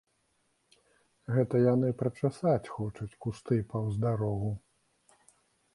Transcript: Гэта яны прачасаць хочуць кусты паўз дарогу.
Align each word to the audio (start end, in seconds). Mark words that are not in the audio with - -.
Гэта 1.35 1.55
яны 1.73 1.89
прачасаць 2.01 2.71
хочуць 2.77 3.17
кусты 3.27 3.61
паўз 3.75 3.93
дарогу. 4.09 4.51